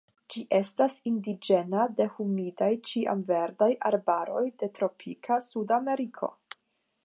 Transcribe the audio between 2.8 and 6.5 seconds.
ĉiamverdaj arbaroj de tropika Sudameriko.